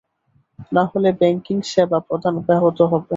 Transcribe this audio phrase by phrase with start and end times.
[0.71, 3.09] না হলে ব্যাংকিং সেবা প্রদান ব্যাহত হবে।